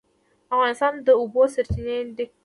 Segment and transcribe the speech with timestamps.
[0.53, 2.25] افغانستان له د اوبو سرچینې ډک دی.